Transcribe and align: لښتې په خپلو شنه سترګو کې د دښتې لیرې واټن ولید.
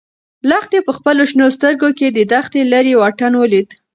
لښتې 0.49 0.79
په 0.87 0.91
خپلو 0.97 1.21
شنه 1.31 1.45
سترګو 1.57 1.89
کې 1.97 2.07
د 2.11 2.19
دښتې 2.31 2.61
لیرې 2.71 2.93
واټن 3.01 3.33
ولید. 3.41 3.69